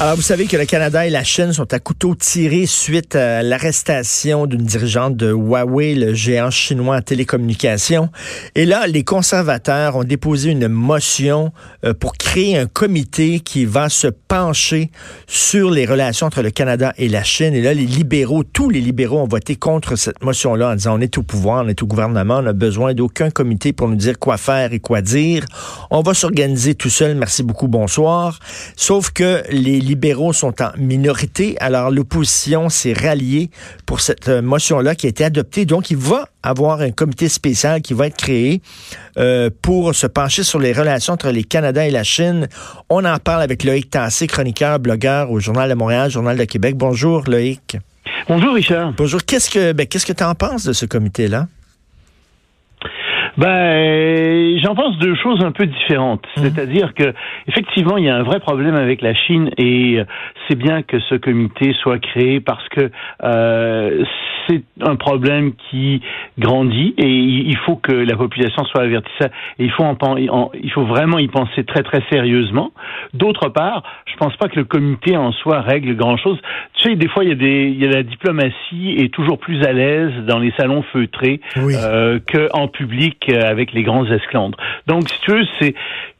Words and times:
Alors, 0.00 0.14
vous 0.14 0.22
savez 0.22 0.46
que 0.46 0.56
le 0.56 0.64
Canada 0.64 1.08
et 1.08 1.10
la 1.10 1.24
Chine 1.24 1.52
sont 1.52 1.74
à 1.74 1.80
couteau 1.80 2.14
tiré 2.14 2.66
suite 2.66 3.16
à 3.16 3.42
l'arrestation 3.42 4.46
d'une 4.46 4.62
dirigeante 4.62 5.16
de 5.16 5.32
Huawei, 5.32 5.96
le 5.96 6.14
géant 6.14 6.52
chinois 6.52 6.98
en 6.98 7.02
télécommunications. 7.02 8.08
Et 8.54 8.64
là, 8.64 8.86
les 8.86 9.02
conservateurs 9.02 9.96
ont 9.96 10.04
déposé 10.04 10.50
une 10.52 10.68
motion 10.68 11.50
euh, 11.84 11.94
pour 11.94 12.12
créer 12.16 12.56
un 12.56 12.66
comité 12.66 13.40
qui 13.40 13.64
va 13.64 13.88
se 13.88 14.06
pencher 14.06 14.92
sur 15.26 15.68
les 15.72 15.84
relations 15.84 16.28
entre 16.28 16.42
le 16.42 16.52
Canada 16.52 16.92
et 16.96 17.08
la 17.08 17.24
Chine. 17.24 17.52
Et 17.54 17.60
là, 17.60 17.74
les 17.74 17.84
libéraux, 17.86 18.44
tous 18.44 18.70
les 18.70 18.80
libéraux 18.80 19.18
ont 19.18 19.26
voté 19.26 19.56
contre 19.56 19.96
cette 19.96 20.22
motion-là 20.22 20.70
en 20.70 20.74
disant 20.76 20.96
on 20.96 21.00
est 21.00 21.18
au 21.18 21.24
pouvoir, 21.24 21.64
on 21.64 21.68
est 21.68 21.82
au 21.82 21.86
gouvernement, 21.86 22.36
on 22.36 22.42
n'a 22.42 22.52
besoin 22.52 22.94
d'aucun 22.94 23.30
comité 23.30 23.72
pour 23.72 23.88
nous 23.88 23.96
dire 23.96 24.20
quoi 24.20 24.36
faire 24.36 24.72
et 24.72 24.78
quoi 24.78 25.02
dire. 25.02 25.44
On 25.90 26.02
va 26.02 26.14
s'organiser 26.14 26.76
tout 26.76 26.88
seul. 26.88 27.16
Merci 27.16 27.42
beaucoup. 27.42 27.66
Bonsoir. 27.66 28.38
Sauf 28.76 29.10
que 29.10 29.42
les 29.50 29.87
libéraux 29.88 30.32
sont 30.32 30.54
en 30.62 30.70
minorité. 30.76 31.56
Alors, 31.60 31.90
l'opposition 31.90 32.68
s'est 32.68 32.92
ralliée 32.92 33.50
pour 33.86 34.00
cette 34.00 34.28
euh, 34.28 34.42
motion-là 34.42 34.94
qui 34.94 35.06
a 35.06 35.08
été 35.08 35.24
adoptée. 35.24 35.64
Donc, 35.64 35.90
il 35.90 35.96
va 35.96 36.28
avoir 36.42 36.80
un 36.80 36.90
comité 36.90 37.28
spécial 37.28 37.80
qui 37.82 37.94
va 37.94 38.06
être 38.06 38.16
créé 38.16 38.60
euh, 39.18 39.50
pour 39.62 39.94
se 39.94 40.06
pencher 40.06 40.42
sur 40.42 40.58
les 40.58 40.72
relations 40.72 41.14
entre 41.14 41.30
les 41.30 41.44
Canada 41.44 41.86
et 41.86 41.90
la 41.90 42.04
Chine. 42.04 42.48
On 42.90 43.04
en 43.04 43.18
parle 43.18 43.42
avec 43.42 43.64
Loïc 43.64 43.90
Tassé, 43.90 44.26
chroniqueur, 44.26 44.78
blogueur 44.78 45.30
au 45.30 45.40
Journal 45.40 45.68
de 45.68 45.74
Montréal, 45.74 46.10
Journal 46.10 46.36
de 46.36 46.44
Québec. 46.44 46.76
Bonjour, 46.76 47.24
Loïc. 47.26 47.78
Bonjour, 48.28 48.54
Richard. 48.54 48.92
Bonjour. 48.96 49.24
Qu'est-ce 49.24 49.50
que 49.50 49.72
ben, 49.72 49.86
qu'est-ce 49.86 50.06
que 50.06 50.12
tu 50.12 50.24
en 50.24 50.34
penses 50.34 50.64
de 50.64 50.72
ce 50.74 50.84
comité-là? 50.84 51.48
Ben, 53.38 54.58
j'en 54.62 54.74
pense 54.74 54.98
deux 54.98 55.14
choses 55.14 55.44
un 55.44 55.52
peu 55.52 55.66
différentes. 55.66 56.26
Mmh. 56.36 56.40
C'est-à-dire 56.42 56.92
que, 56.94 57.14
effectivement, 57.46 57.96
il 57.96 58.04
y 58.04 58.08
a 58.08 58.16
un 58.16 58.24
vrai 58.24 58.40
problème 58.40 58.74
avec 58.74 59.00
la 59.00 59.14
Chine 59.14 59.50
et 59.56 60.00
euh, 60.00 60.04
c'est 60.48 60.56
bien 60.56 60.82
que 60.82 60.98
ce 60.98 61.14
comité 61.14 61.72
soit 61.80 62.00
créé 62.00 62.40
parce 62.40 62.68
que 62.70 62.90
euh, 63.22 64.04
c'est 64.48 64.62
un 64.80 64.96
problème 64.96 65.52
qui 65.70 66.00
grandit 66.38 66.94
et 66.96 67.06
il 67.06 67.56
faut 67.58 67.76
que 67.76 67.92
la 67.92 68.16
population 68.16 68.64
soit 68.64 68.82
avertie. 68.82 69.08
Et 69.58 69.64
il 69.64 69.70
faut 69.70 69.84
en, 69.84 70.50
il 70.54 70.70
faut 70.72 70.84
vraiment 70.84 71.18
y 71.18 71.28
penser 71.28 71.64
très 71.64 71.82
très 71.82 72.02
sérieusement. 72.10 72.72
D'autre 73.14 73.48
part, 73.48 73.82
je 74.06 74.16
pense 74.16 74.36
pas 74.36 74.48
que 74.48 74.56
le 74.56 74.64
comité 74.64 75.16
en 75.16 75.32
soi 75.32 75.60
règle 75.60 75.94
grand 75.94 76.16
chose. 76.16 76.38
Tu 76.74 76.88
sais, 76.88 76.96
des 76.96 77.08
fois 77.08 77.24
il 77.24 77.30
y 77.30 77.32
a 77.32 77.36
des, 77.36 77.68
il 77.68 77.82
y 77.82 77.86
a 77.86 77.90
la 77.90 78.02
diplomatie 78.02 78.96
est 78.98 79.12
toujours 79.12 79.38
plus 79.38 79.62
à 79.64 79.72
l'aise 79.72 80.12
dans 80.26 80.38
les 80.38 80.52
salons 80.56 80.82
feutrés 80.92 81.40
oui. 81.56 81.74
euh, 81.76 82.18
que 82.26 82.48
en 82.52 82.68
euh, 83.30 83.42
avec 83.42 83.72
les 83.72 83.82
grands 83.82 84.06
esclandres. 84.06 84.58
Donc, 84.86 85.08
si 85.08 85.20
tu 85.20 85.32
veux, 85.32 85.44
c'est 85.60 85.74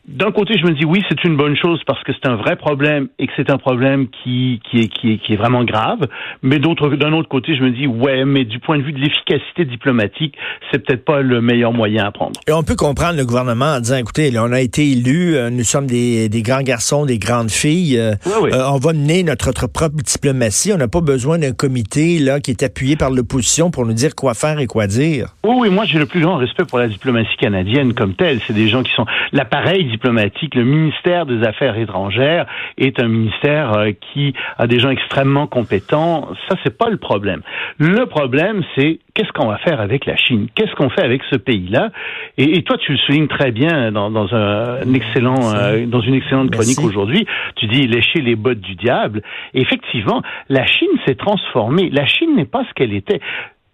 d'un 0.09 0.33
côté, 0.33 0.55
je 0.59 0.65
me 0.67 0.73
dis 0.73 0.87
oui, 0.87 1.03
c'est 1.09 1.23
une 1.25 1.37
bonne 1.37 1.55
chose 1.55 1.83
parce 1.87 2.03
que 2.03 2.13
c'est 2.13 2.27
un 2.27 2.37
vrai 2.37 2.57
problème 2.57 3.09
et 3.19 3.27
que 3.27 3.33
c'est 3.37 3.51
un 3.51 3.59
problème 3.59 4.09
qui, 4.09 4.59
qui, 4.69 4.81
est, 4.81 4.89
qui, 4.89 5.13
est, 5.13 5.19
qui 5.19 5.35
est 5.35 5.37
vraiment 5.37 5.65
grave. 5.65 6.09
Mais 6.43 6.59
d'autre, 6.59 6.89
d'un 6.89 7.13
autre 7.13 7.29
côté, 7.29 7.55
je 7.55 7.63
me 7.63 7.71
dis 7.71 7.87
ouais, 7.87 8.25
mais 8.25 8.45
du 8.45 8.59
point 8.59 8.79
de 8.79 8.83
vue 8.83 8.93
de 8.93 8.99
l'efficacité 8.99 9.67
diplomatique, 9.67 10.35
c'est 10.71 10.85
peut-être 10.85 11.05
pas 11.05 11.21
le 11.21 11.43
meilleur 11.43 11.75
moyen 11.75 12.07
à 12.07 12.11
prendre. 12.11 12.41
Et 12.47 12.53
on 12.53 12.63
peut 12.63 12.75
comprendre 12.75 13.19
le 13.19 13.27
gouvernement 13.27 13.75
en 13.77 13.81
disant 13.81 13.97
écoutez, 13.97 14.31
là, 14.31 14.45
on 14.45 14.53
a 14.53 14.61
été 14.61 14.91
élus, 14.91 15.37
euh, 15.37 15.51
nous 15.51 15.65
sommes 15.65 15.87
des, 15.87 16.31
des, 16.31 16.41
grands 16.41 16.63
garçons, 16.63 17.05
des 17.05 17.19
grandes 17.19 17.51
filles, 17.51 17.99
euh, 17.99 18.15
oui, 18.25 18.33
oui. 18.43 18.51
Euh, 18.55 18.71
on 18.71 18.79
va 18.79 18.95
mener 18.95 19.23
notre, 19.23 19.49
notre 19.49 19.67
propre 19.67 19.97
diplomatie. 20.03 20.73
On 20.73 20.79
n'a 20.79 20.89
pas 20.89 21.03
besoin 21.03 21.39
d'un 21.39 21.53
comité 21.53 22.19
là 22.19 22.41
qui 22.41 22.51
est 22.51 22.63
appuyé 22.63 22.97
par 22.97 23.11
l'opposition 23.11 23.71
pour 23.71 23.85
nous 23.85 23.93
dire 23.93 24.15
quoi 24.15 24.33
faire 24.33 24.59
et 24.59 24.67
quoi 24.67 24.87
dire. 24.87 25.35
Oui, 25.45 25.55
oui, 25.59 25.71
moi 25.71 25.85
j'ai 25.85 25.99
le 25.99 26.07
plus 26.07 26.21
grand 26.21 26.37
respect 26.37 26.65
pour 26.65 26.79
la 26.79 26.89
diplomatie 26.89 27.37
canadienne 27.39 27.93
comme 27.93 28.15
telle. 28.15 28.41
C'est 28.47 28.55
des 28.55 28.69
gens 28.69 28.83
qui 28.83 28.93
sont 28.95 29.05
l'appareil 29.33 29.98
diplomatique, 29.99 30.55
le 30.55 30.65
ministère 30.65 31.27
des 31.27 31.43
Affaires 31.43 31.77
étrangères 31.77 32.47
est 32.77 33.03
un 33.03 33.09
ministère 33.09 33.73
euh, 33.73 33.91
qui 34.13 34.33
a 34.57 34.67
des 34.69 34.79
gens 34.79 34.91
extrêmement 34.91 35.49
compétents. 35.49 36.29
Ça, 36.49 36.57
c'est 36.63 36.79
pas 36.79 36.89
le 36.89 36.99
problème. 36.99 37.43
Le 37.79 38.07
problème, 38.07 38.63
c'est 38.77 39.01
qu'est-ce 39.15 39.33
qu'on 39.33 39.49
va 39.49 39.59
faire 39.59 39.81
avec 39.81 40.07
la 40.07 40.17
Chine? 40.17 40.47
Qu'est-ce 40.55 40.75
qu'on 40.77 40.89
fait 40.91 41.03
avec 41.03 41.23
ce 41.31 41.37
pays-là? 41.37 41.91
Et, 42.37 42.57
et, 42.57 42.63
toi, 42.63 42.77
tu 42.79 42.93
le 42.93 42.99
soulignes 42.99 43.27
très 43.27 43.51
bien 43.51 43.91
dans, 43.91 44.11
dans 44.11 44.33
un, 44.33 44.95
excellent, 44.95 45.55
euh, 45.55 45.87
dans 45.87 46.01
une 46.01 46.15
excellente 46.15 46.53
chronique 46.53 46.81
aujourd'hui. 46.81 47.27
Tu 47.57 47.67
dis 47.67 47.89
lécher 47.89 48.21
les 48.21 48.37
bottes 48.37 48.61
du 48.61 48.77
diable. 48.77 49.23
Et 49.55 49.61
effectivement, 49.61 50.23
la 50.49 50.65
Chine 50.65 50.89
s'est 51.07 51.17
transformée. 51.17 51.91
La 51.91 52.07
Chine 52.07 52.37
n'est 52.37 52.45
pas 52.45 52.65
ce 52.69 52.75
qu'elle 52.75 52.95
était. 52.95 53.21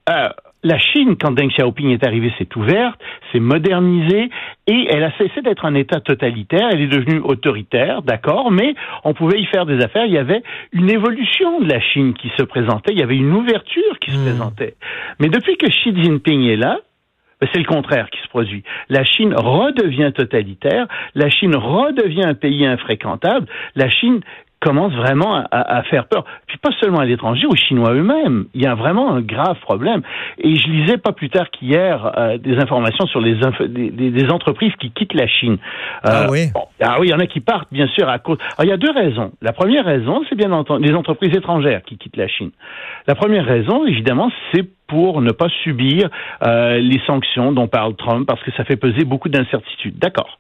Euh, 0.09 0.29
la 0.65 0.79
Chine, 0.79 1.17
quand 1.21 1.31
Deng 1.31 1.51
Xiaoping 1.51 1.91
est 1.91 2.05
arrivé, 2.05 2.33
s'est 2.39 2.49
ouverte, 2.57 2.99
s'est 3.31 3.39
modernisée 3.39 4.31
et 4.67 4.87
elle 4.91 5.05
a 5.05 5.13
cessé 5.19 5.43
d'être 5.43 5.67
un 5.67 5.75
État 5.75 6.01
totalitaire. 6.01 6.71
Elle 6.73 6.81
est 6.81 6.89
devenue 6.89 7.21
autoritaire, 7.21 8.03
d'accord, 8.03 8.51
mais 8.51 8.75
on 9.05 9.13
pouvait 9.13 9.41
y 9.41 9.45
faire 9.47 9.67
des 9.67 9.85
affaires. 9.85 10.07
Il 10.07 10.13
y 10.13 10.19
avait 10.19 10.43
une 10.73 10.91
évolution 10.91 11.61
de 11.61 11.69
la 11.69 11.81
Chine 11.81 12.15
qui 12.15 12.31
se 12.37 12.43
présentait. 12.43 12.93
Il 12.93 12.99
y 12.99 13.03
avait 13.03 13.17
une 13.17 13.33
ouverture 13.33 13.99
qui 14.01 14.11
se 14.11 14.17
mmh. 14.17 14.23
présentait. 14.23 14.75
Mais 15.21 15.29
depuis 15.29 15.57
que 15.59 15.67
Xi 15.67 15.95
Jinping 16.03 16.45
est 16.45 16.57
là, 16.57 16.81
ben, 17.41 17.49
c'est 17.53 17.59
le 17.59 17.67
contraire 17.67 18.09
qui 18.11 18.21
se 18.23 18.29
produit. 18.29 18.63
La 18.89 19.05
Chine 19.05 19.35
redevient 19.35 20.13
totalitaire, 20.15 20.87
la 21.15 21.29
Chine 21.29 21.55
redevient 21.55 22.25
un 22.25 22.35
pays 22.35 22.65
infréquentable, 22.65 23.47
la 23.77 23.91
Chine 23.91 24.21
commence 24.65 24.93
vraiment 24.95 25.37
à, 25.37 25.47
à, 25.51 25.83
faire 25.85 26.07
peur. 26.07 26.25
Puis 26.47 26.57
pas 26.59 26.71
seulement 26.81 27.01
à 27.01 27.05
l'étranger, 27.05 27.47
aux 27.47 27.55
Chinois 27.55 27.93
eux-mêmes. 27.93 28.47
Il 28.55 28.63
y 28.63 28.67
a 28.67 28.75
vraiment 28.75 29.13
un 29.13 29.21
grave 29.21 29.59
problème. 29.61 30.03
Et 30.39 30.57
je 30.57 30.69
lisais 30.69 30.97
pas 30.97 31.13
plus 31.13 31.29
tard 31.29 31.51
qu'hier 31.51 32.13
euh, 32.17 32.39
des 32.39 32.57
informations 32.57 33.07
sur 33.07 33.21
les 33.21 33.35
des, 33.69 33.91
des, 33.91 34.31
entreprises 34.31 34.73
qui 34.81 34.91
quittent 34.91 35.15
la 35.15 35.27
Chine. 35.27 35.59
Euh, 36.07 36.11
ah 36.11 36.27
oui. 36.31 36.47
Bon, 36.55 36.65
ah 36.81 36.97
oui, 36.99 37.09
il 37.09 37.11
y 37.11 37.15
en 37.15 37.19
a 37.19 37.27
qui 37.27 37.41
partent 37.41 37.73
bien 37.73 37.87
sûr 37.89 38.09
à 38.09 38.19
cause. 38.19 38.39
Alors, 38.57 38.65
il 38.65 38.69
y 38.71 38.73
a 38.73 38.77
deux 38.77 38.91
raisons. 38.91 39.33
La 39.43 39.53
première 39.53 39.85
raison, 39.85 40.23
c'est 40.29 40.37
bien 40.37 40.53
entendu 40.53 40.89
les 40.89 40.95
entreprises 40.95 41.37
étrangères 41.37 41.83
qui 41.83 41.99
quittent 41.99 42.17
la 42.17 42.29
Chine. 42.29 42.51
La 43.07 43.15
première 43.15 43.45
raison, 43.45 43.87
évidemment, 43.87 44.31
c'est 44.53 44.65
pour 44.87 45.21
ne 45.21 45.31
pas 45.31 45.49
subir 45.63 46.09
euh, 46.43 46.79
les 46.79 47.01
sanctions 47.07 47.53
dont 47.53 47.69
parle 47.69 47.95
Trump 47.97 48.27
parce 48.27 48.43
que 48.43 48.51
ça 48.53 48.65
fait 48.65 48.77
peser 48.77 49.05
beaucoup 49.05 49.29
d'incertitudes. 49.29 49.99
D'accord 49.99 50.39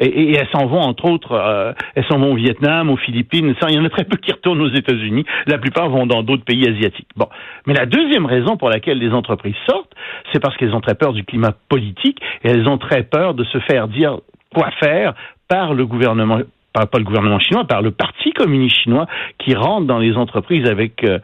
et, 0.00 0.32
elles 0.32 0.48
s'en 0.52 0.66
vont 0.66 0.80
entre 0.80 1.04
autres, 1.04 1.32
euh, 1.32 1.72
elles 1.94 2.04
s'en 2.06 2.18
vont 2.18 2.32
au 2.32 2.36
Vietnam, 2.36 2.90
aux 2.90 2.96
Philippines. 2.96 3.54
Il 3.68 3.74
y 3.74 3.78
en 3.78 3.84
a 3.84 3.90
très 3.90 4.04
peu 4.04 4.16
qui 4.16 4.32
retournent 4.32 4.60
aux 4.62 4.72
États-Unis. 4.72 5.24
La 5.46 5.58
plupart 5.58 5.88
vont 5.88 6.06
dans 6.06 6.22
d'autres 6.22 6.44
pays 6.44 6.66
asiatiques. 6.68 7.08
Bon, 7.16 7.28
mais 7.66 7.74
la 7.74 7.86
deuxième 7.86 8.26
raison 8.26 8.56
pour 8.56 8.70
laquelle 8.70 8.98
les 8.98 9.12
entreprises 9.12 9.54
sortent, 9.68 9.92
c'est 10.32 10.40
parce 10.40 10.56
qu'elles 10.56 10.74
ont 10.74 10.80
très 10.80 10.94
peur 10.94 11.12
du 11.12 11.24
climat 11.24 11.52
politique 11.68 12.18
et 12.42 12.48
elles 12.48 12.68
ont 12.68 12.78
très 12.78 13.02
peur 13.02 13.34
de 13.34 13.44
se 13.44 13.58
faire 13.60 13.88
dire 13.88 14.18
quoi 14.54 14.70
faire 14.82 15.14
par 15.48 15.74
le 15.74 15.86
gouvernement 15.86 16.40
par 16.72 16.88
pas 16.88 16.98
le 16.98 17.04
gouvernement 17.04 17.38
chinois, 17.38 17.64
par 17.64 17.82
le 17.82 17.90
Parti 17.90 18.32
communiste 18.32 18.76
chinois 18.82 19.06
qui 19.38 19.54
rentre 19.54 19.86
dans 19.86 19.98
les 19.98 20.16
entreprises 20.16 20.68
avec 20.68 21.04
euh, 21.04 21.18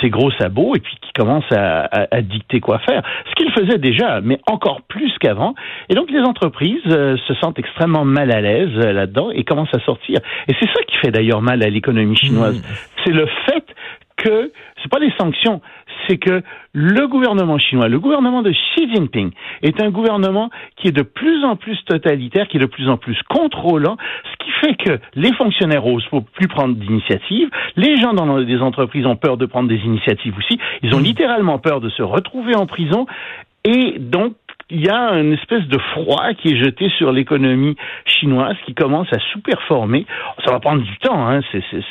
ses 0.00 0.10
gros 0.10 0.30
sabots 0.32 0.74
et 0.74 0.80
puis 0.80 0.96
qui 1.00 1.12
commence 1.12 1.44
à, 1.50 1.84
à, 1.84 2.16
à 2.16 2.20
dicter 2.20 2.60
quoi 2.60 2.78
faire. 2.80 3.02
Ce 3.30 3.34
qu'il 3.34 3.50
faisait 3.52 3.78
déjà, 3.78 4.20
mais 4.20 4.40
encore 4.46 4.82
plus 4.82 5.12
qu'avant. 5.18 5.54
Et 5.88 5.94
donc 5.94 6.10
les 6.10 6.20
entreprises 6.20 6.82
euh, 6.86 7.16
se 7.26 7.34
sentent 7.34 7.58
extrêmement 7.58 8.04
mal 8.04 8.30
à 8.30 8.40
l'aise 8.40 8.70
euh, 8.76 8.92
là-dedans 8.92 9.30
et 9.30 9.44
commencent 9.44 9.74
à 9.74 9.80
sortir. 9.80 10.18
Et 10.48 10.54
c'est 10.60 10.68
ça 10.68 10.82
qui 10.86 10.96
fait 10.96 11.10
d'ailleurs 11.10 11.42
mal 11.42 11.62
à 11.62 11.68
l'économie 11.68 12.16
chinoise. 12.16 12.58
Mmh. 12.58 12.74
C'est 13.04 13.12
le 13.12 13.26
fait 13.46 13.64
que 14.16 14.52
c'est 14.82 14.90
pas 14.90 14.98
les 14.98 15.12
sanctions, 15.18 15.60
c'est 16.06 16.18
que 16.18 16.42
le 16.72 17.06
gouvernement 17.08 17.58
chinois, 17.58 17.88
le 17.88 17.98
gouvernement 17.98 18.42
de 18.42 18.50
Xi 18.50 18.92
Jinping, 18.92 19.30
est 19.62 19.80
un 19.82 19.90
gouvernement 19.90 20.50
qui 20.76 20.88
est 20.88 20.92
de 20.92 21.02
plus 21.02 21.44
en 21.44 21.56
plus 21.56 21.78
totalitaire, 21.84 22.48
qui 22.48 22.56
est 22.56 22.60
de 22.60 22.66
plus 22.66 22.88
en 22.88 22.96
plus 22.96 23.18
contrôlant, 23.28 23.96
ce 24.24 24.44
qui 24.44 24.50
fait 24.60 24.74
que 24.74 25.00
les 25.14 25.32
fonctionnaires 25.34 25.86
osent 25.86 26.06
plus 26.32 26.48
prendre 26.48 26.74
d'initiatives, 26.74 27.50
les 27.76 27.96
gens 27.96 28.12
dans 28.12 28.40
des 28.40 28.58
entreprises 28.58 29.06
ont 29.06 29.16
peur 29.16 29.36
de 29.36 29.46
prendre 29.46 29.68
des 29.68 29.80
initiatives 29.84 30.36
aussi, 30.36 30.58
ils 30.82 30.94
ont 30.94 31.00
littéralement 31.00 31.58
peur 31.58 31.80
de 31.80 31.88
se 31.88 32.02
retrouver 32.02 32.54
en 32.54 32.66
prison, 32.66 33.06
et 33.64 33.96
donc 33.98 34.34
il 34.68 34.84
y 34.84 34.88
a 34.88 35.12
une 35.12 35.32
espèce 35.32 35.66
de 35.66 35.78
froid 35.92 36.34
qui 36.34 36.52
est 36.52 36.56
jeté 36.56 36.88
sur 36.98 37.12
l'économie 37.12 37.76
chinoise 38.04 38.56
qui 38.66 38.74
commence 38.74 39.12
à 39.12 39.18
sous-performer. 39.32 40.06
Ça 40.44 40.52
va 40.52 40.60
prendre 40.60 40.82
du 40.82 40.98
temps, 40.98 41.28
hein. 41.28 41.40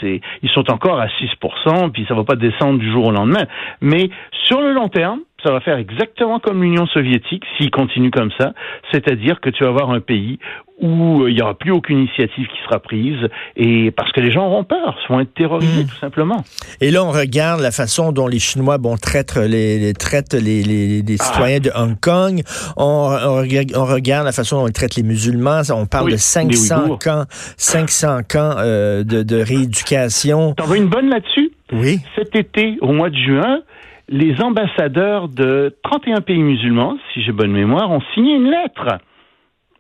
ils 0.02 0.50
sont 0.50 0.70
encore 0.72 1.00
à 1.00 1.08
6%, 1.08 1.92
puis 1.92 2.06
ça 2.08 2.14
va 2.14 2.24
pas 2.24 2.36
descendre 2.36 2.80
du 2.80 2.92
jour 2.92 3.08
au 3.08 3.12
lendemain. 3.12 3.46
Mais 3.82 4.10
sur 4.46 4.62
le 4.62 4.74
long 4.74 4.90
terme, 4.90 5.20
ça 5.44 5.52
va 5.52 5.60
faire 5.62 5.78
exactement 5.78 6.40
comme 6.40 6.62
l'Union 6.62 6.88
soviétique 6.88 7.44
s'il 7.58 7.72
continue 7.72 8.12
comme 8.12 8.32
ça, 8.38 8.54
c'est-à-dire 8.92 9.40
que 9.40 9.50
tu 9.50 9.64
vas 9.64 9.70
avoir 9.70 9.92
un 9.92 10.02
pays 10.02 10.40
où 10.82 11.24
euh, 11.24 11.30
il 11.30 11.36
n'y 11.36 11.42
aura 11.42 11.56
plus 11.56 11.72
aucune 11.72 12.00
initiative 12.00 12.48
qui 12.48 12.64
sera 12.64 12.80
prise 12.80 13.28
et 13.58 13.92
parce 13.92 14.12
que 14.12 14.22
les 14.22 14.32
gens 14.32 14.48
auront 14.48 14.64
peur, 14.64 14.98
vont 15.10 15.20
être 15.20 15.34
terrorisés 15.34 15.84
mmh. 15.84 15.88
tout 15.88 15.98
simplement. 15.98 16.44
Et 16.82 16.92
là, 16.92 17.04
on 17.04 17.12
regarde 17.12 17.62
la 17.62 17.72
façon 17.72 18.12
dont 18.12 18.28
les 18.28 18.40
Chinois 18.40 18.78
bon, 18.78 18.96
traitent 18.96 19.36
les, 19.36 19.80
les 19.80 19.94
traitent 19.94 20.34
les, 20.34 20.64
les, 20.64 21.02
les 21.02 21.18
citoyens 21.18 21.58
ah. 21.58 21.60
de 21.60 21.72
Hong 21.76 22.00
Kong. 22.00 22.42
On, 22.78 22.84
on, 22.84 23.40
on, 23.40 23.86
regarde 23.86 24.26
la 24.26 24.32
façon 24.32 24.62
dont 24.62 24.68
ils 24.68 24.74
traitent 24.74 24.96
les 24.96 25.04
musulmans. 25.04 25.62
On 25.72 25.86
parle 25.86 26.06
oui, 26.06 26.12
de 26.14 26.18
500 26.18 26.98
camps, 26.98 27.26
500 27.30 28.20
camps 28.30 28.56
euh, 28.58 29.04
de, 29.04 29.24
de 29.24 29.36
rééducation. 29.42 30.54
T'en 30.54 30.66
veux 30.66 30.78
une 30.78 30.88
bonne 30.88 31.10
là-dessus? 31.10 31.52
Oui. 31.72 32.00
Cet 32.16 32.36
été, 32.36 32.78
au 32.82 32.94
mois 32.94 33.10
de 33.10 33.18
juin, 33.18 33.62
les 34.10 34.42
ambassadeurs 34.42 35.28
de 35.30 35.76
31 35.84 36.22
pays 36.22 36.42
musulmans, 36.42 36.98
si 37.14 37.22
j'ai 37.24 37.32
bonne 37.32 37.52
mémoire, 37.52 37.90
ont 37.92 38.02
signé 38.14 38.36
une 38.36 38.50
lettre 38.50 38.98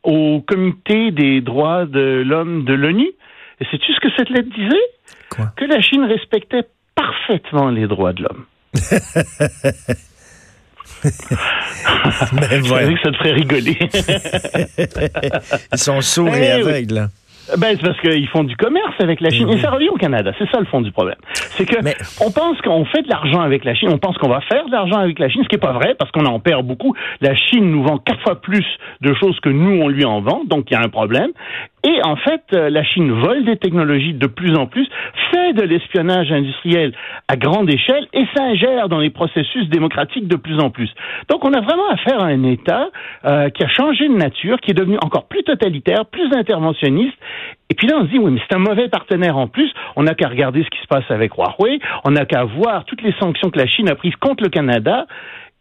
au 0.03 0.41
comité 0.47 1.11
des 1.11 1.41
droits 1.41 1.85
de 1.85 2.23
l'homme 2.25 2.63
de 2.63 2.73
l'ONU 2.73 3.09
Et 3.59 3.65
sais-tu 3.65 3.91
ce 3.93 3.99
que 3.99 4.07
cette 4.17 4.29
lettre 4.29 4.49
disait? 4.55 4.85
Quoi? 5.29 5.47
Que 5.57 5.65
la 5.65 5.81
Chine 5.81 6.05
respectait 6.05 6.63
parfaitement 6.95 7.69
les 7.69 7.87
droits 7.87 8.13
de 8.13 8.23
l'homme. 8.23 8.45
Ben, 11.03 11.11
Je 12.63 12.73
ouais. 12.73 12.93
que 12.93 12.99
ça 13.01 13.11
te 13.11 13.17
ferait 13.17 13.31
rigoler. 13.31 13.77
Ils 15.73 15.77
sont 15.77 16.01
sourds 16.01 16.29
Eh 16.33 16.37
et 16.39 16.41
oui. 16.41 16.69
aveugles. 16.69 17.07
Ben, 17.57 17.75
c'est 17.75 17.81
parce 17.81 17.99
qu'ils 18.01 18.27
font 18.27 18.43
du 18.43 18.55
commerce 18.55 18.93
avec 18.99 19.21
la 19.21 19.29
Chine. 19.29 19.49
Et 19.49 19.57
ça 19.59 19.71
revient 19.71 19.89
au 19.89 19.97
Canada. 19.97 20.31
C'est 20.37 20.49
ça 20.49 20.59
le 20.59 20.65
fond 20.65 20.81
du 20.81 20.91
problème. 20.91 21.15
C'est 21.33 21.65
que 21.65 21.81
Mais- 21.83 21.95
on 22.21 22.31
pense 22.31 22.59
qu'on 22.61 22.85
fait 22.85 23.01
de 23.01 23.09
l'argent 23.09 23.41
avec 23.41 23.65
la 23.65 23.73
Chine. 23.73 23.89
On 23.91 23.97
pense 23.97 24.17
qu'on 24.17 24.29
va 24.29 24.41
faire 24.41 24.65
de 24.65 24.71
l'argent 24.71 24.97
avec 24.99 25.19
la 25.19 25.29
Chine, 25.29 25.41
ce 25.43 25.47
qui 25.49 25.55
est 25.55 25.59
pas 25.59 25.73
vrai 25.73 25.95
parce 25.97 26.11
qu'on 26.11 26.25
en 26.25 26.39
perd 26.39 26.65
beaucoup. 26.65 26.95
La 27.21 27.35
Chine 27.35 27.69
nous 27.71 27.83
vend 27.83 27.97
quatre 27.97 28.21
fois 28.21 28.39
plus 28.41 28.65
de 29.01 29.13
choses 29.13 29.39
que 29.39 29.49
nous, 29.49 29.81
on 29.81 29.87
lui 29.87 30.05
en 30.05 30.21
vend. 30.21 30.41
Donc, 30.45 30.65
il 30.69 30.73
y 30.73 30.77
a 30.77 30.81
un 30.81 30.89
problème. 30.89 31.31
Et 31.83 32.01
en 32.03 32.17
fait, 32.17 32.43
euh, 32.53 32.69
la 32.69 32.83
Chine 32.83 33.11
vole 33.11 33.45
des 33.45 33.55
technologies 33.57 34.13
de 34.13 34.27
plus 34.27 34.55
en 34.55 34.67
plus, 34.67 34.87
fait 35.31 35.53
de 35.53 35.61
l'espionnage 35.61 36.31
industriel 36.31 36.93
à 37.27 37.37
grande 37.37 37.69
échelle 37.69 38.07
et 38.13 38.25
s'ingère 38.35 38.89
dans 38.89 38.99
les 38.99 39.09
processus 39.09 39.69
démocratiques 39.69 40.27
de 40.27 40.35
plus 40.35 40.59
en 40.59 40.69
plus. 40.69 40.89
Donc, 41.29 41.45
on 41.45 41.53
a 41.53 41.61
vraiment 41.61 41.87
affaire 41.89 42.21
à 42.21 42.25
un 42.25 42.43
État 42.43 42.89
euh, 43.25 43.49
qui 43.49 43.63
a 43.63 43.69
changé 43.69 44.09
de 44.09 44.13
nature, 44.13 44.59
qui 44.59 44.71
est 44.71 44.73
devenu 44.73 44.97
encore 45.01 45.27
plus 45.27 45.43
totalitaire, 45.43 46.05
plus 46.05 46.29
interventionniste. 46.33 47.17
Et 47.69 47.75
puis 47.75 47.87
là, 47.87 47.97
on 47.99 48.05
se 48.05 48.11
dit, 48.11 48.19
oui, 48.19 48.31
mais 48.31 48.41
c'est 48.49 48.55
un 48.55 48.59
mauvais 48.59 48.89
partenaire 48.89 49.37
en 49.37 49.47
plus. 49.47 49.71
On 49.95 50.03
n'a 50.03 50.15
qu'à 50.15 50.27
regarder 50.27 50.63
ce 50.63 50.69
qui 50.69 50.81
se 50.81 50.87
passe 50.87 51.09
avec 51.09 51.33
Huawei. 51.37 51.79
On 52.03 52.11
n'a 52.11 52.25
qu'à 52.25 52.43
voir 52.43 52.83
toutes 52.85 53.03
les 53.03 53.13
sanctions 53.19 53.51
que 53.51 53.59
la 53.59 53.67
Chine 53.67 53.89
a 53.89 53.95
prises 53.95 54.15
contre 54.19 54.43
le 54.43 54.49
Canada. 54.49 55.05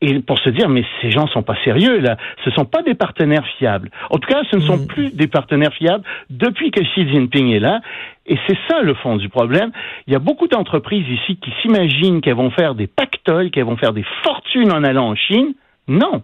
Et 0.00 0.20
pour 0.20 0.38
se 0.38 0.48
dire, 0.50 0.68
mais 0.68 0.84
ces 1.02 1.10
gens 1.10 1.26
sont 1.26 1.42
pas 1.42 1.56
sérieux, 1.64 1.98
là. 1.98 2.16
Ce 2.44 2.50
sont 2.52 2.64
pas 2.64 2.82
des 2.82 2.94
partenaires 2.94 3.46
fiables. 3.58 3.90
En 4.10 4.18
tout 4.18 4.28
cas, 4.28 4.42
ce 4.50 4.56
ne 4.56 4.60
sont 4.60 4.86
plus 4.86 5.10
des 5.10 5.26
partenaires 5.26 5.74
fiables 5.74 6.04
depuis 6.30 6.70
que 6.70 6.80
Xi 6.80 7.08
Jinping 7.08 7.50
est 7.50 7.58
là. 7.58 7.80
Et 8.26 8.38
c'est 8.46 8.58
ça 8.68 8.82
le 8.82 8.94
fond 8.94 9.16
du 9.16 9.28
problème. 9.28 9.72
Il 10.06 10.12
y 10.12 10.16
a 10.16 10.20
beaucoup 10.20 10.46
d'entreprises 10.46 11.06
ici 11.08 11.36
qui 11.36 11.52
s'imaginent 11.62 12.20
qu'elles 12.20 12.34
vont 12.34 12.50
faire 12.50 12.74
des 12.74 12.86
pactoles, 12.86 13.50
qu'elles 13.50 13.64
vont 13.64 13.76
faire 13.76 13.92
des 13.92 14.04
fortunes 14.22 14.70
en 14.70 14.84
allant 14.84 15.08
en 15.08 15.14
Chine. 15.16 15.54
Non. 15.88 16.22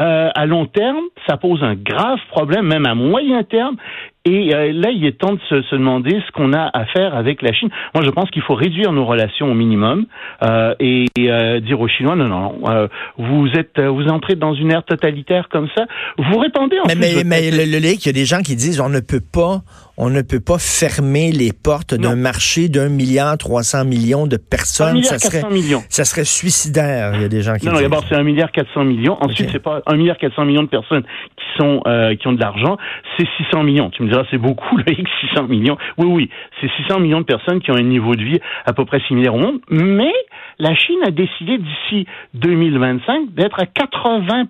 Euh, 0.00 0.30
à 0.34 0.46
long 0.46 0.66
terme, 0.66 1.04
ça 1.28 1.36
pose 1.36 1.62
un 1.62 1.74
grave 1.74 2.18
problème, 2.30 2.66
même 2.66 2.86
à 2.86 2.94
moyen 2.94 3.42
terme. 3.42 3.76
Et 4.26 4.54
euh, 4.54 4.72
là, 4.72 4.90
il 4.90 5.04
est 5.04 5.18
temps 5.18 5.34
de 5.34 5.40
se, 5.50 5.60
se 5.62 5.74
demander 5.74 6.18
ce 6.26 6.32
qu'on 6.32 6.52
a 6.54 6.70
à 6.72 6.86
faire 6.86 7.14
avec 7.14 7.42
la 7.42 7.52
Chine. 7.52 7.68
Moi, 7.94 8.02
je 8.04 8.10
pense 8.10 8.30
qu'il 8.30 8.40
faut 8.42 8.54
réduire 8.54 8.90
nos 8.92 9.04
relations 9.04 9.50
au 9.50 9.54
minimum 9.54 10.06
euh, 10.42 10.74
et 10.80 11.04
euh, 11.18 11.60
dire 11.60 11.78
aux 11.80 11.88
Chinois 11.88 12.16
non, 12.16 12.26
non, 12.28 12.40
non, 12.40 12.70
euh, 12.70 12.88
vous 13.18 13.48
êtes, 13.54 13.78
euh, 13.78 13.90
vous 13.90 14.06
entrez 14.08 14.34
dans 14.34 14.54
une 14.54 14.72
ère 14.72 14.82
totalitaire 14.84 15.48
comme 15.50 15.68
ça. 15.76 15.84
Vous 16.16 16.38
répandez 16.38 16.78
en 16.80 16.84
Mais, 16.88 16.94
plus 16.94 17.16
mais, 17.16 17.24
mais 17.24 17.50
le, 17.50 17.70
le 17.70 17.78
Lick, 17.78 18.04
il 18.04 18.06
y 18.06 18.10
a 18.10 18.12
des 18.14 18.24
gens 18.24 18.40
qui 18.40 18.56
disent 18.56 18.80
on 18.80 18.88
ne 18.88 19.00
peut 19.00 19.20
pas, 19.20 19.60
on 19.98 20.08
ne 20.08 20.22
peut 20.22 20.40
pas 20.40 20.58
fermer 20.58 21.30
les 21.30 21.52
portes 21.52 21.94
d'un 21.94 22.16
marché 22.16 22.68
d'un 22.70 22.88
milliard 22.88 23.36
trois 23.36 23.62
cents 23.62 23.84
millions 23.84 24.26
de 24.26 24.36
un 24.36 24.38
personnes. 24.50 24.94
milliard 24.94 25.12
Ça 25.12 25.18
serait, 25.18 25.40
400 25.42 25.54
millions. 25.54 25.82
ça 25.90 26.04
serait 26.06 26.24
suicidaire. 26.24 27.12
Il 27.16 27.20
y 27.22 27.24
a 27.24 27.28
des 27.28 27.42
gens 27.42 27.56
qui 27.56 27.66
Non, 27.66 27.72
non, 27.72 27.78
disent. 27.78 27.88
d'abord, 27.90 28.04
c'est 28.08 28.16
un 28.16 28.22
milliard 28.22 28.50
400 28.52 28.84
millions. 28.84 29.18
Ensuite, 29.20 29.48
Ok. 29.48 29.52
c'est 29.52 29.62
pas 29.62 29.82
un 29.86 29.96
milliard 29.96 30.16
400 30.16 30.46
millions 30.46 30.62
de 30.62 30.68
personnes 30.68 31.02
qui 31.02 31.44
sont 31.58 31.82
euh, 31.86 32.14
qui 32.16 32.26
ont 32.26 32.32
de 32.32 32.40
l'argent, 32.40 32.76
c'est 33.18 33.26
600 33.36 33.62
millions. 33.64 33.90
Tu 33.90 34.02
me 34.02 34.08
c'est 34.30 34.38
beaucoup, 34.38 34.78
X, 34.86 35.10
600 35.32 35.44
millions. 35.48 35.76
Oui, 35.98 36.06
oui, 36.06 36.30
c'est 36.60 36.70
600 36.82 37.00
millions 37.00 37.20
de 37.20 37.24
personnes 37.26 37.60
qui 37.60 37.70
ont 37.70 37.76
un 37.76 37.82
niveau 37.82 38.14
de 38.14 38.22
vie 38.22 38.40
à 38.66 38.72
peu 38.72 38.84
près 38.84 39.00
similaire 39.08 39.34
au 39.34 39.38
monde. 39.38 39.60
Mais 39.70 40.12
la 40.58 40.74
Chine 40.74 40.98
a 41.06 41.10
décidé 41.10 41.58
d'ici 41.58 42.06
2025 42.34 43.30
d'être 43.34 43.60
à 43.60 43.66
80 43.66 44.44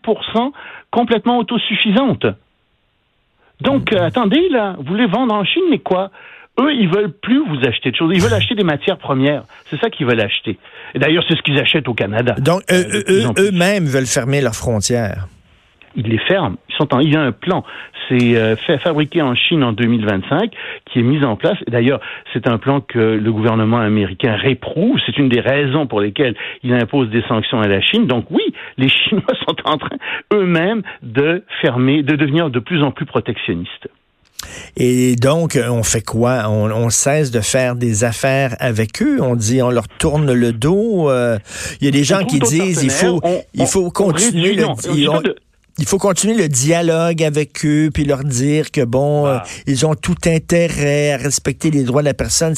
complètement 0.91 1.39
autosuffisante. 1.39 2.27
Donc, 3.61 3.93
euh, 3.93 4.03
attendez, 4.05 4.49
là, 4.51 4.75
vous 4.79 4.85
voulez 4.85 5.07
vendre 5.07 5.35
en 5.35 5.45
Chine, 5.45 5.63
mais 5.71 5.79
quoi? 5.79 6.11
Eux, 6.61 6.73
ils 6.73 6.89
veulent 6.89 7.13
plus 7.13 7.39
vous 7.49 7.59
acheter 7.67 7.91
de 7.91 7.97
choses. 7.97 8.13
Ils 8.15 8.21
veulent 8.23 8.33
acheter 8.35 8.55
des 8.55 8.63
matières 8.65 8.99
premières. 8.99 9.43
C'est 9.71 9.81
ça 9.81 9.91
qu'ils 9.91 10.07
veulent 10.07 10.21
acheter. 10.21 10.57
Et 10.95 10.99
d'ailleurs, 10.99 11.25
c'est 11.29 11.37
ce 11.37 11.43
qu'ils 11.43 11.59
achètent 11.59 11.89
au 11.89 11.95
Canada. 11.95 12.35
Donc, 12.39 12.63
eux- 12.71 12.75
Euh, 12.95 13.03
eux- 13.09 13.49
eux-mêmes 13.49 13.87
veulent 13.87 14.07
fermer 14.07 14.41
leurs 14.41 14.55
frontières. 14.55 15.27
Ils 15.97 16.09
les 16.09 16.19
ferment. 16.19 16.57
Ils 16.69 16.75
sont 16.77 16.93
en, 16.95 17.01
il 17.01 17.13
y 17.13 17.17
a 17.17 17.21
un 17.23 17.33
plan. 17.33 17.65
C'est 18.09 18.37
euh, 18.37 18.57
fait 18.57 18.79
fabriqué 18.79 19.23
en 19.23 19.35
Chine 19.35 19.63
en 19.65 19.73
2025, 19.73 20.51
qui 20.93 20.99
est 20.99 21.03
mis 21.03 21.25
en 21.25 21.37
place. 21.37 21.57
D'ailleurs, 21.69 22.01
c'est 22.33 22.47
un 22.49 22.59
plan 22.59 22.81
que 22.81 22.99
le 22.99 23.33
gouvernement 23.33 23.79
américain 23.79 24.35
réprouve. 24.37 24.99
C'est 25.07 25.17
une 25.19 25.29
des 25.29 25.41
raisons 25.41 25.87
pour 25.87 26.01
lesquelles 26.01 26.35
il 26.63 26.73
impose 26.75 27.09
des 27.11 27.23
sanctions 27.29 27.61
à 27.61 27.69
la 27.69 27.81
Chine. 27.81 28.07
Donc 28.07 28.27
oui, 28.31 28.43
les 28.77 28.89
Chinois 28.89 29.23
sont 29.49 29.57
en 29.65 29.79
train 29.79 29.97
eux-mêmes 30.33 30.83
de 31.03 31.45
fermer, 31.63 32.03
de 32.03 32.17
devenir 32.17 32.51
de 32.51 32.59
plus 32.59 32.83
en 32.83 32.91
plus 32.91 33.07
protectionnistes. 33.07 33.89
Et 34.77 35.17
donc, 35.17 35.59
on 35.71 35.83
fait 35.83 36.05
quoi? 36.05 36.43
On, 36.51 36.71
on 36.71 36.91
cesse 36.91 37.31
de 37.31 37.41
faire 37.41 37.77
des 37.77 38.05
affaires 38.05 38.55
avec 38.59 39.01
eux? 39.03 39.19
On 39.23 39.37
dit, 39.37 39.63
on 39.63 39.71
leur 39.71 39.89
tourne 39.89 40.31
le 40.31 40.53
dos? 40.53 41.09
euh, 41.09 41.39
Il 41.81 41.87
y 41.87 41.89
a 41.89 41.91
des 41.91 42.05
gens 42.05 42.25
qui 42.25 42.41
disent, 42.41 42.83
il 42.83 42.91
faut. 42.91 43.21
On- 43.23 43.41
il 43.55 43.67
faut 43.67 43.87
on 43.87 43.91
continuer 43.91 44.55
le, 44.55 44.65
il- 45.79 45.87
faut 45.87 45.99
continuer 45.99 46.35
le 46.37 46.49
dialogue 46.49 47.23
avec 47.23 47.65
eux, 47.65 47.91
puis 47.93 48.05
leur 48.05 48.25
dire 48.25 48.71
que 48.71 48.85
bon, 48.85 49.27
Ah. 49.27 49.43
euh, 49.45 49.63
ils 49.67 49.87
ont 49.87 49.95
tout 49.95 50.15
intérêt 50.27 51.13
à 51.13 51.17
respecter 51.17 51.71
les 51.71 51.85
droits 51.85 52.03
de 52.03 52.07
la 52.09 52.15
personne. 52.15 52.55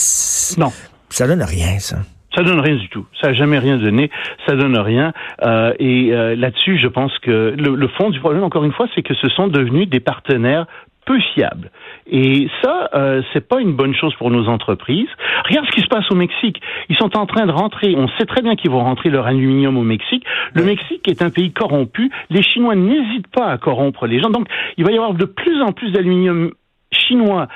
Non. 0.58 0.72
Ça 1.10 1.26
donne 1.26 1.42
rien, 1.42 1.78
ça. 1.78 1.98
Ça 2.34 2.42
donne 2.42 2.60
rien 2.60 2.76
du 2.76 2.88
tout. 2.90 3.06
Ça 3.22 3.28
n'a 3.28 3.32
jamais 3.34 3.58
rien 3.58 3.78
donné. 3.78 4.10
Ça 4.46 4.56
donne 4.56 4.76
rien. 4.76 5.14
Euh, 5.42 5.72
et 5.78 6.10
euh, 6.12 6.36
là-dessus, 6.36 6.78
je 6.78 6.86
pense 6.86 7.10
que 7.20 7.54
le, 7.56 7.74
le 7.74 7.88
fond 7.88 8.10
du 8.10 8.20
problème, 8.20 8.42
encore 8.42 8.64
une 8.64 8.72
fois, 8.74 8.86
c'est 8.94 9.02
que 9.02 9.14
ce 9.14 9.28
sont 9.30 9.48
devenus 9.48 9.88
des 9.88 10.00
partenaires 10.00 10.66
peu 11.06 11.19
fiables. 11.35 11.70
Et 12.06 12.49
ça, 12.62 12.91
euh, 12.94 13.23
c'est 13.32 13.49
pas 13.49 13.61
une 13.61 13.73
bonne 13.73 13.94
chose 13.94 14.14
pour 14.17 14.31
nos 14.31 14.49
entreprises. 14.49 15.08
Regarde 15.49 15.67
ce 15.67 15.75
qui 15.75 15.81
se 15.81 15.88
passe 15.88 16.05
au 16.11 16.14
Mexique. 16.14 16.61
Ils 16.88 16.97
sont 16.97 17.17
en 17.17 17.26
train 17.26 17.47
de 17.47 17.53
rentrer. 17.53 17.94
On 17.97 18.08
sait 18.19 18.26
très 18.26 18.43
bien 18.43 18.56
qu'ils 18.56 18.70
vont 18.70 18.81
rentrer 18.81 19.08
leur 19.08 19.26
aluminium 19.26 19.79
au 19.79 19.82
Mexique. 19.82 20.25
Le 20.53 20.64
Mexique 20.64 21.08
est 21.08 21.23
un 21.23 21.31
pays 21.31 21.53
corrompu. 21.53 22.11
Les 22.29 22.43
Chinois 22.43 22.75
n'hésitent 22.75 23.32
pas 23.32 23.47
à 23.47 23.56
corrompre 23.58 24.06
les 24.06 24.20
gens. 24.20 24.31
Donc, 24.31 24.49
il 24.76 24.85
va 24.85 24.93
y 24.93 24.97
avoir 24.97 25.14
de 25.14 25.25
plus 25.25 25.62
en 25.62 25.73
plus 25.73 25.93
d'aluminium 25.93 26.50
chinois 26.93 27.49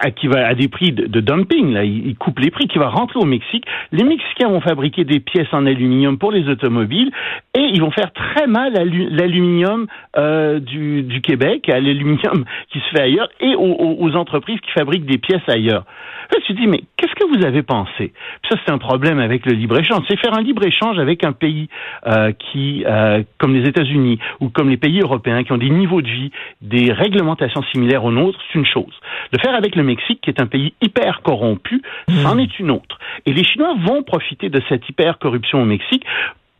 à, 0.00 0.10
qui 0.10 0.26
va 0.28 0.46
à 0.46 0.54
des 0.54 0.68
prix 0.68 0.92
de, 0.92 1.06
de 1.06 1.20
dumping, 1.20 1.72
là, 1.72 1.84
il, 1.84 2.14
coupe 2.16 2.38
les 2.38 2.50
prix, 2.50 2.66
qui 2.68 2.78
va 2.78 2.88
rentrer 2.88 3.18
au 3.18 3.24
Mexique. 3.24 3.64
Les 3.92 4.04
Mexicains 4.04 4.48
vont 4.48 4.60
fabriquer 4.60 5.04
des 5.04 5.20
pièces 5.20 5.52
en 5.52 5.66
aluminium 5.66 6.18
pour 6.18 6.32
les 6.32 6.48
automobiles 6.48 7.10
et 7.56 7.62
ils 7.62 7.80
vont 7.80 7.90
faire 7.90 8.12
très 8.12 8.46
mal 8.46 8.76
à 8.78 8.84
l'u- 8.84 9.08
l'aluminium 9.10 9.86
euh, 10.16 10.60
du, 10.60 11.20
Québec, 11.22 11.68
à 11.68 11.80
l'aluminium 11.80 12.44
qui 12.70 12.78
se 12.80 12.84
fait 12.94 13.02
ailleurs 13.02 13.28
et 13.40 13.54
aux, 13.56 14.10
entreprises 14.16 14.58
qui 14.60 14.72
fabriquent 14.72 15.06
des 15.06 15.18
pièces 15.18 15.48
ailleurs. 15.48 15.84
Là, 16.32 16.38
tu 16.46 16.54
te 16.54 16.60
dis, 16.60 16.66
mais 16.66 16.80
qu'est-ce 16.96 17.14
que 17.14 17.26
vous 17.26 17.44
avez 17.44 17.62
pensé? 17.62 18.12
Ça, 18.48 18.56
c'est 18.64 18.72
un 18.72 18.78
problème 18.78 19.18
avec 19.18 19.46
le 19.46 19.52
libre-échange. 19.52 20.04
C'est 20.08 20.18
faire 20.18 20.36
un 20.36 20.42
libre-échange 20.42 20.98
avec 20.98 21.24
un 21.24 21.32
pays 21.32 21.68
euh, 22.06 22.32
qui, 22.32 22.84
euh, 22.86 23.22
comme 23.38 23.54
les 23.54 23.68
États-Unis 23.68 24.18
ou 24.40 24.48
comme 24.48 24.68
les 24.68 24.76
pays 24.76 25.00
européens, 25.00 25.42
qui 25.42 25.52
ont 25.52 25.58
des 25.58 25.70
niveaux 25.70 26.02
de 26.02 26.08
vie, 26.08 26.30
des 26.60 26.92
réglementations 26.92 27.62
similaires 27.72 28.04
aux 28.04 28.12
nôtres, 28.12 28.38
c'est 28.52 28.58
une 28.58 28.66
chose. 28.66 28.94
Le 29.32 29.38
faire 29.38 29.54
avec 29.54 29.74
le 29.80 29.86
Mexique, 29.86 30.20
qui 30.22 30.30
est 30.30 30.40
un 30.40 30.46
pays 30.46 30.72
hyper 30.82 31.22
corrompu, 31.22 31.82
c'en 32.22 32.38
est 32.38 32.58
une 32.58 32.70
autre. 32.70 32.98
Et 33.26 33.32
les 33.32 33.44
Chinois 33.44 33.74
vont 33.84 34.02
profiter 34.02 34.48
de 34.48 34.60
cette 34.68 34.88
hyper 34.88 35.18
corruption 35.18 35.62
au 35.62 35.64
Mexique 35.64 36.04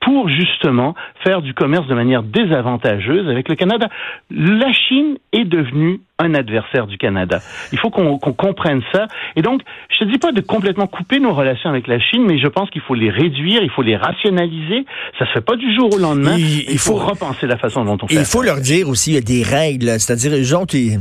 pour 0.00 0.30
justement 0.30 0.94
faire 1.22 1.42
du 1.42 1.52
commerce 1.52 1.86
de 1.86 1.94
manière 1.94 2.22
désavantageuse 2.22 3.28
avec 3.28 3.50
le 3.50 3.54
Canada. 3.54 3.88
La 4.30 4.72
Chine 4.72 5.18
est 5.34 5.44
devenue 5.44 6.00
un 6.18 6.32
adversaire 6.34 6.86
du 6.86 6.96
Canada. 6.96 7.40
Il 7.72 7.78
faut 7.78 7.90
qu'on 7.90 8.16
comprenne 8.18 8.80
ça. 8.92 9.08
Et 9.36 9.42
donc, 9.42 9.60
je 9.98 10.04
ne 10.06 10.10
dis 10.10 10.16
pas 10.18 10.32
de 10.32 10.40
complètement 10.40 10.86
couper 10.86 11.18
nos 11.20 11.34
relations 11.34 11.68
avec 11.68 11.86
la 11.86 11.98
Chine, 12.00 12.24
mais 12.26 12.38
je 12.38 12.46
pense 12.48 12.70
qu'il 12.70 12.80
faut 12.80 12.94
les 12.94 13.10
réduire, 13.10 13.62
il 13.62 13.68
faut 13.70 13.82
les 13.82 13.96
rationaliser. 13.96 14.86
Ça 15.18 15.26
se 15.26 15.32
fait 15.32 15.44
pas 15.44 15.56
du 15.56 15.74
jour 15.74 15.92
au 15.94 15.98
lendemain. 15.98 16.36
Il- 16.38 16.78
faut, 16.78 16.96
faut- 16.98 17.04
repenser 17.04 17.46
la 17.46 17.58
façon 17.58 17.84
dont 17.84 17.98
on 18.02 18.06
fait. 18.08 18.14
il 18.14 18.24
faut 18.24 18.42
leur 18.42 18.60
dire 18.60 18.88
aussi, 18.88 19.10
il 19.10 19.14
y 19.14 19.18
a 19.18 19.20
des 19.20 19.42
règles, 19.42 19.88
c'est-à-dire, 20.00 20.30
les 20.32 20.54
autres, 20.54 20.74
ils, 20.74 20.98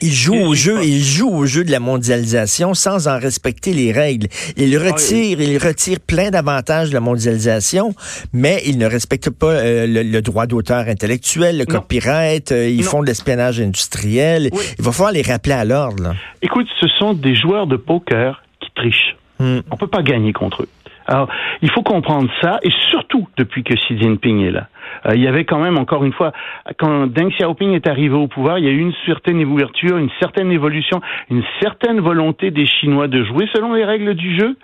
ils 0.00 0.12
jouent 0.12 0.34
au 0.46 0.54
jeu, 0.54 0.82
ils 0.84 1.02
jouent 1.02 1.34
au 1.34 1.46
jeu 1.46 1.64
de 1.64 1.70
la 1.70 1.80
mondialisation 1.80 2.74
sans 2.74 3.08
en 3.08 3.18
respecter 3.18 3.72
les 3.72 3.92
règles. 3.92 4.28
Ils 4.56 4.76
Ah 4.76 4.92
retirent, 4.92 5.40
ils 5.40 5.58
retirent 5.58 6.00
plein 6.00 6.30
d'avantages 6.30 6.90
de 6.90 6.94
la 6.94 7.00
mondialisation, 7.00 7.94
mais 8.32 8.62
ils 8.66 8.78
ne 8.78 8.86
respectent 8.86 9.30
pas 9.30 9.46
euh, 9.52 9.86
le, 9.86 10.02
le 10.02 10.22
droit 10.22 10.46
d'auteur 10.46 10.86
intellectuel, 10.88 11.58
le 11.58 11.64
Non. 11.64 11.80
copyright, 11.80 12.52
euh, 12.52 12.68
ils 12.68 12.78
Non. 12.84 12.90
font 12.90 13.00
de 13.02 13.06
l'espionnage 13.06 13.60
industriel. 13.60 14.50
Oui. 14.52 14.62
Il 14.78 14.84
va 14.84 14.92
falloir 14.92 15.12
les 15.12 15.22
rappeler 15.22 15.54
à 15.54 15.64
l'ordre. 15.64 16.14
Écoute, 16.42 16.66
ce 16.80 16.86
sont 16.98 17.14
des 17.14 17.34
joueurs 17.34 17.66
de 17.66 17.76
poker 17.76 18.42
qui 18.60 18.68
trichent. 18.74 19.16
Hmm. 19.40 19.60
On 19.70 19.76
peut 19.76 19.86
pas 19.86 20.02
gagner 20.02 20.32
contre 20.32 20.62
eux. 20.62 20.68
Alors, 21.06 21.28
il 21.62 21.70
faut 21.70 21.82
comprendre 21.82 22.28
ça, 22.42 22.58
et 22.62 22.70
surtout 22.90 23.26
depuis 23.38 23.64
que 23.64 23.72
Xi 23.74 23.98
Jinping 23.98 24.40
est 24.44 24.50
là. 24.50 24.68
Euh, 25.06 25.12
il 25.14 25.22
y 25.22 25.28
avait 25.28 25.44
quand 25.44 25.58
même, 25.58 25.78
encore 25.78 26.04
une 26.04 26.12
fois, 26.12 26.32
quand 26.78 27.06
Deng 27.06 27.30
Xiaoping 27.30 27.72
est 27.72 27.86
arrivé 27.86 28.14
au 28.14 28.28
pouvoir, 28.28 28.58
il 28.58 28.64
y 28.64 28.68
a 28.68 28.72
eu 28.72 28.80
une 28.80 28.94
certaine 29.06 29.42
ouverture, 29.44 29.98
une 29.98 30.10
certaine 30.20 30.50
évolution, 30.50 31.00
une 31.30 31.42
certaine 31.60 32.00
volonté 32.00 32.50
des 32.50 32.66
Chinois 32.66 33.08
de 33.08 33.24
jouer 33.24 33.48
selon 33.54 33.74
les 33.74 33.84
règles 33.84 34.14
du 34.14 34.38
jeu, 34.38 34.56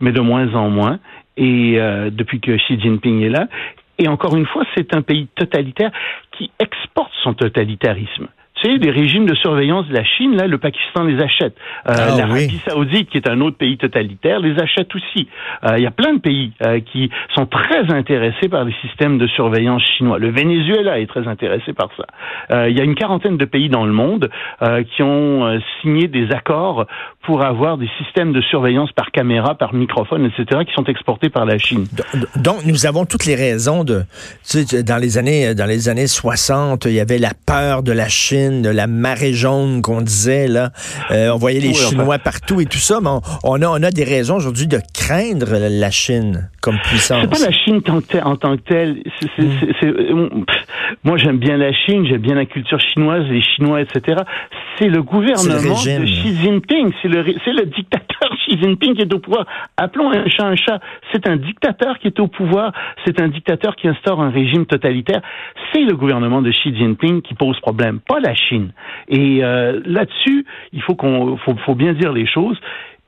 mais 0.00 0.12
de 0.12 0.20
moins 0.20 0.54
en 0.54 0.70
moins. 0.70 0.98
Et 1.36 1.76
euh, 1.78 2.10
depuis 2.10 2.40
que 2.40 2.52
Xi 2.52 2.80
Jinping 2.80 3.22
est 3.22 3.30
là, 3.30 3.48
et 3.98 4.08
encore 4.08 4.36
une 4.36 4.46
fois, 4.46 4.64
c'est 4.76 4.94
un 4.94 5.02
pays 5.02 5.28
totalitaire 5.36 5.90
qui 6.32 6.50
exporte 6.58 7.12
son 7.22 7.34
totalitarisme. 7.34 8.28
Les 8.64 8.90
régimes 8.90 9.26
de 9.26 9.34
surveillance 9.34 9.86
de 9.88 9.94
la 9.94 10.04
Chine, 10.04 10.36
là, 10.36 10.46
le 10.46 10.56
Pakistan 10.56 11.04
les 11.04 11.22
achète. 11.22 11.54
Euh, 11.86 11.92
Ah, 11.96 12.16
L'Arabie 12.16 12.46
oui. 12.46 12.60
Saoudite, 12.66 13.10
qui 13.10 13.18
est 13.18 13.28
un 13.28 13.40
autre 13.42 13.58
pays 13.58 13.76
totalitaire, 13.76 14.40
les 14.40 14.58
achète 14.58 14.94
aussi. 14.94 15.28
Euh, 15.64 15.76
Il 15.76 15.82
y 15.82 15.86
a 15.86 15.90
plein 15.90 16.14
de 16.14 16.20
pays 16.20 16.52
euh, 16.64 16.80
qui 16.80 17.10
sont 17.34 17.44
très 17.44 17.92
intéressés 17.92 18.48
par 18.48 18.64
les 18.64 18.74
systèmes 18.80 19.18
de 19.18 19.26
surveillance 19.26 19.82
chinois. 19.98 20.18
Le 20.18 20.30
Venezuela 20.30 20.98
est 20.98 21.06
très 21.06 21.28
intéressé 21.28 21.74
par 21.74 21.90
ça. 21.96 22.06
Euh, 22.52 22.70
il 22.70 22.76
y 22.76 22.80
a 22.80 22.84
une 22.84 22.94
quarantaine 22.94 23.36
de 23.36 23.44
pays 23.44 23.68
dans 23.68 23.84
le 23.84 23.92
monde 23.92 24.30
euh, 24.62 24.82
qui 24.82 25.02
ont 25.02 25.44
euh, 25.46 25.58
signé 25.82 26.08
des 26.08 26.30
accords 26.32 26.86
pour 27.26 27.42
avoir 27.44 27.78
des 27.78 27.88
systèmes 28.02 28.32
de 28.32 28.40
surveillance 28.42 28.92
par 28.92 29.10
caméra, 29.10 29.54
par 29.54 29.72
microphone, 29.74 30.26
etc., 30.26 30.60
qui 30.66 30.72
sont 30.74 30.84
exportés 30.84 31.30
par 31.30 31.44
la 31.44 31.58
Chine. 31.58 31.86
Donc, 32.36 32.64
nous 32.64 32.86
avons 32.86 33.04
toutes 33.06 33.24
les 33.26 33.34
raisons 33.34 33.84
de, 33.84 34.04
tu 34.48 34.64
sais, 34.64 34.82
dans 34.82 34.98
les 34.98 35.18
années, 35.18 35.54
dans 35.54 35.66
les 35.66 35.88
années 35.88 36.06
60, 36.06 36.84
il 36.86 36.92
y 36.92 37.00
avait 37.00 37.18
la 37.18 37.32
peur 37.46 37.82
de 37.82 37.92
la 37.92 38.08
Chine, 38.08 38.62
de 38.62 38.68
la 38.70 38.86
marée 38.86 39.32
jaune 39.32 39.82
qu'on 39.82 40.00
disait, 40.02 40.48
là. 40.48 40.70
Euh, 41.10 41.30
on 41.30 41.36
voyait 41.36 41.60
les 41.60 41.68
Oui, 41.68 41.74
enfin. 41.78 41.88
Chinois 41.90 42.18
partout 42.18 42.60
et 42.60 42.66
tout 42.66 42.78
ça, 42.78 42.98
mais 43.02 43.08
on, 43.10 43.20
on 43.44 43.62
a, 43.62 43.66
on 43.68 43.82
a 43.82 43.90
des 43.90 44.04
raisons 44.04 44.36
aujourd'hui 44.36 44.66
de 44.66 44.78
craindre 44.92 45.46
la 45.70 45.90
Chine 45.90 46.50
comme 46.60 46.78
puissance. 46.84 47.20
C'est 47.22 47.30
pas 47.44 47.50
la 47.50 47.52
Chine 47.52 47.82
tant 47.82 48.00
que 48.00 48.06
telle- 48.06 48.24
en 48.24 48.36
tant 48.36 48.56
que 48.56 48.62
telle. 48.62 49.02
C'est- 49.20 49.42
moi, 51.04 51.16
j'aime 51.16 51.38
bien 51.38 51.56
la 51.56 51.72
Chine, 51.72 52.06
j'aime 52.06 52.20
bien 52.20 52.34
la 52.34 52.46
culture 52.46 52.80
chinoise, 52.80 53.24
les 53.28 53.42
Chinois, 53.42 53.80
etc. 53.80 54.22
C'est 54.78 54.88
le 54.88 55.02
gouvernement 55.02 55.74
de 55.74 56.04
Xi 56.04 56.36
Jinping, 56.36 56.92
c'est 57.00 57.08
le, 57.08 57.24
c'est 57.44 57.52
le 57.52 57.66
dictateur 57.66 58.30
Xi 58.46 58.58
Jinping 58.60 58.94
qui 58.94 59.02
est 59.02 59.14
au 59.14 59.18
pouvoir. 59.18 59.46
Appelons 59.76 60.10
un 60.10 60.28
chat 60.28 60.46
un 60.46 60.56
chat. 60.56 60.80
C'est 61.12 61.28
un 61.28 61.36
dictateur 61.36 61.98
qui 61.98 62.08
est 62.08 62.20
au 62.20 62.28
pouvoir. 62.28 62.72
C'est 63.04 63.20
un 63.20 63.28
dictateur 63.28 63.76
qui 63.76 63.88
instaure 63.88 64.20
un 64.20 64.30
régime 64.30 64.66
totalitaire. 64.66 65.22
C'est 65.72 65.82
le 65.82 65.94
gouvernement 65.96 66.42
de 66.42 66.50
Xi 66.50 66.74
Jinping 66.74 67.22
qui 67.22 67.34
pose 67.34 67.58
problème, 67.60 68.00
pas 68.00 68.20
la 68.20 68.34
Chine. 68.34 68.72
Et 69.08 69.44
euh, 69.44 69.80
là-dessus, 69.84 70.46
il 70.72 70.82
faut 70.82 70.94
qu'on, 70.94 71.36
faut, 71.38 71.54
faut 71.64 71.74
bien 71.74 71.92
dire 71.92 72.12
les 72.12 72.26
choses. 72.26 72.58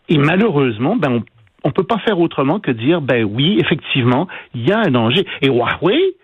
Et 0.09 0.18
malheureusement, 0.18 0.97
ben 0.97 1.11
on 1.11 1.23
on 1.66 1.73
peut 1.73 1.83
pas 1.83 1.99
faire 1.99 2.21
autrement 2.21 2.61
que 2.61 2.71
dire 2.71 3.00
ben 3.00 3.25
oui, 3.25 3.59
effectivement, 3.61 4.28
il 4.54 4.68
y 4.68 4.73
a 4.73 4.78
un 4.78 4.90
danger. 4.90 5.26
Et 5.42 5.49
Huawei, 5.49 6.14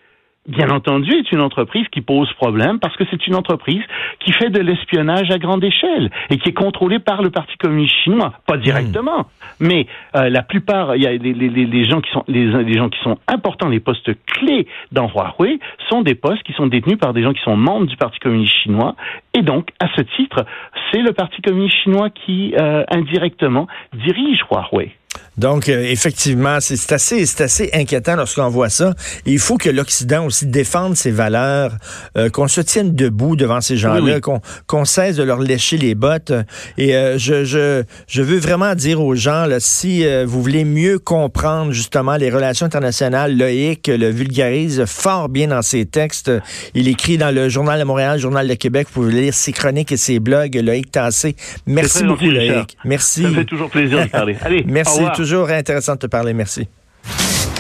bien 0.49 0.71
entendu, 0.71 1.13
est 1.13 1.31
une 1.33 1.41
entreprise 1.41 1.87
qui 1.93 2.01
pose 2.01 2.31
problème 2.35 2.81
parce 2.81 2.97
que 2.97 3.05
c'est 3.11 3.27
une 3.29 3.35
entreprise 3.37 3.83
qui 4.21 4.33
fait 4.33 4.51
de 4.51 4.61
l'espionnage 4.61 5.31
à 5.31 5.39
grande 5.39 5.63
échelle 5.63 6.11
et 6.31 6.39
qui 6.39 6.49
est 6.49 6.53
contrôlée 6.53 6.99
par 6.99 7.23
le 7.23 7.31
Parti 7.31 7.57
communiste 7.59 7.95
chinois, 8.03 8.33
pas 8.47 8.57
directement, 8.57 9.27
mais 9.61 9.87
euh, 10.17 10.29
la 10.31 10.43
plupart, 10.43 10.97
il 10.97 11.03
y 11.03 11.07
a 11.07 11.13
les- 11.13 11.33
les- 11.33 11.49
les 11.67 11.85
gens 11.85 12.01
qui 12.01 12.11
sont 12.11 12.25
les, 12.27 12.47
les 12.65 12.73
gens 12.75 12.89
qui 12.89 12.99
sont 13.03 13.19
importants, 13.29 13.69
les 13.69 13.81
postes 13.81 14.11
clés 14.27 14.67
dans 14.91 15.09
Huawei 15.09 15.61
sont 15.89 16.03
des 16.03 16.15
postes 16.17 16.43
qui 16.43 16.53
sont 16.55 16.67
détenus 16.67 16.99
par 16.99 17.13
des 17.13 17.23
gens 17.23 17.33
qui 17.33 17.43
sont 17.43 17.57
membres 17.57 17.87
du 17.87 17.97
Parti 17.97 18.19
communiste 18.19 18.55
chinois. 18.63 18.97
Et 19.35 19.43
donc 19.43 19.69
à 19.81 19.87
ce 19.95 20.03
titre, 20.03 20.45
c'est 20.91 21.03
le 21.03 21.13
Parti 21.13 21.41
communiste 21.41 21.77
chinois 21.85 22.11
qui 22.11 22.55
euh, 22.61 22.85
indirectement 22.91 23.69
dirige 23.95 24.41
Huawei. 24.51 24.91
Donc, 25.39 25.69
euh, 25.69 25.83
effectivement, 25.85 26.59
c'est 26.61 26.93
assez, 26.93 27.25
assez 27.43 27.71
inquiétant 27.73 28.17
lorsqu'on 28.17 28.49
voit 28.49 28.69
ça. 28.69 28.93
Et 29.25 29.33
il 29.33 29.39
faut 29.39 29.57
que 29.57 29.71
l'Occident 29.71 30.27
aussi 30.27 30.47
défende 30.47 30.95
ses 30.95 31.11
valeurs, 31.11 31.73
euh, 32.19 32.29
qu'on 32.29 32.49
se 32.49 32.61
tienne 32.61 32.95
debout 32.95 33.35
devant 33.35 33.61
ces 33.63 33.77
gens-là, 33.77 34.01
Oui, 34.03 34.13
oui. 34.15 34.39
qu'on 34.67 34.85
cesse 34.85 35.17
de 35.17 35.23
leur 35.23 35.39
lécher 35.39 35.79
les 35.79 35.95
bottes. 35.95 36.33
Et 36.77 36.95
euh, 36.95 37.17
je, 37.19 37.45
je, 37.45 37.83
je 38.07 38.23
veux 38.23 38.39
vraiment 38.39 38.75
dire 38.75 39.01
aux 39.01 39.15
gens, 39.15 39.47
là, 39.47 39.59
si 39.59 40.05
vous 40.25 40.43
voulez 40.43 40.65
mieux 40.65 40.99
comprendre 40.99 41.73
justement 41.73 42.17
les 42.17 42.31
relations 42.31 42.67
internationales, 42.67 43.37
Loïc 43.37 43.89
le 43.89 44.11
vulgarise 44.11 44.85
fort 44.87 45.29
bien 45.29 45.49
dans 45.49 45.63
ses 45.63 45.87
textes. 45.87 46.31
Il 46.75 46.89
écrit 46.89 47.17
dans 47.19 47.35
le 47.35 47.49
Journal 47.49 47.79
de 47.81 47.85
Montréal, 47.85 48.17
le 48.17 48.21
Journal 48.21 48.47
de 48.47 48.55
Québec. 48.55 48.89
Vous 48.93 49.03
pouvez 49.03 49.21
lire 49.23 49.35
ses 49.35 49.53
chroniques 49.53 49.93
et 49.93 49.97
ses 49.97 50.21
blogs. 50.21 50.55
Loïc 50.57 50.91
Tassé. 50.91 51.37
Merci 51.67 52.05
beaucoup, 52.05 52.25
gentil, 52.25 52.39
Richard. 52.39 52.57
Loïc. 52.57 52.77
Merci. 52.85 53.23
Ça 53.23 53.29
me 53.29 53.35
fait 53.35 53.45
toujours 53.45 53.71
plaisir 53.71 54.05
de 54.05 54.11
parler. 54.11 54.37
Allez, 54.43 54.65
Merci, 54.67 55.02
revoir. 55.03 55.17
toujours 55.17 55.51
intéressant 55.51 55.95
de 55.95 56.01
te 56.01 56.07
parler. 56.07 56.35
Merci. 56.35 56.69